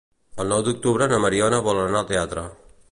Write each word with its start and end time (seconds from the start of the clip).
El 0.43 0.47
nou 0.51 0.63
d'octubre 0.67 1.09
na 1.11 1.21
Mariona 1.27 1.61
vol 1.69 1.85
anar 1.85 2.03
al 2.05 2.11
teatre. 2.15 2.51